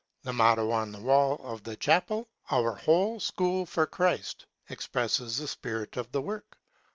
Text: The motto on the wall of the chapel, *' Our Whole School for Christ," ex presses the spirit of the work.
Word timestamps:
The 0.23 0.33
motto 0.33 0.71
on 0.71 0.91
the 0.91 0.99
wall 0.99 1.39
of 1.43 1.61
the 1.61 1.75
chapel, 1.75 2.27
*' 2.37 2.49
Our 2.51 2.71
Whole 2.73 3.19
School 3.19 3.67
for 3.67 3.85
Christ," 3.85 4.47
ex 4.67 4.87
presses 4.87 5.37
the 5.37 5.47
spirit 5.47 5.95
of 5.95 6.11
the 6.11 6.23
work. 6.23 6.57